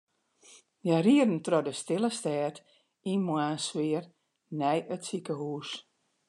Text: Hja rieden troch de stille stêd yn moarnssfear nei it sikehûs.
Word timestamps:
Hja 0.83 0.97
rieden 1.05 1.37
troch 1.45 1.65
de 1.67 1.73
stille 1.81 2.11
stêd 2.19 2.55
yn 3.11 3.21
moarnssfear 3.27 4.05
nei 4.59 4.79
it 4.93 5.03
sikehûs. 5.07 5.69